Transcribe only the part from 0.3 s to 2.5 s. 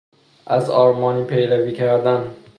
از آرمانی پیروی کردن